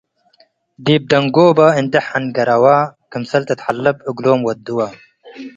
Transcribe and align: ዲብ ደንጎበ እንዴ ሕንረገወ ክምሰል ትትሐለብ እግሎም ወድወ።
ዲብ 0.85 1.03
ደንጎበ 1.11 1.59
እንዴ 1.79 1.93
ሕንረገወ 2.07 2.65
ክምሰል 3.11 3.43
ትትሐለብ 3.47 3.97
እግሎም 4.09 4.41
ወድወ። 4.47 4.79